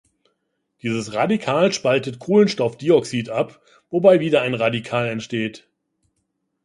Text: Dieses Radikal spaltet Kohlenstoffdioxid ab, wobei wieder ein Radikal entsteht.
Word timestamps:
Dieses 0.81 1.13
Radikal 1.13 1.71
spaltet 1.73 2.17
Kohlenstoffdioxid 2.17 3.29
ab, 3.29 3.61
wobei 3.91 4.19
wieder 4.19 4.41
ein 4.41 4.55
Radikal 4.55 5.07
entsteht. 5.09 5.69